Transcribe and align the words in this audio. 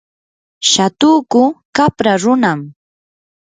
shatuku 0.71 1.43
qapra 1.75 2.13
runam. 2.21 2.59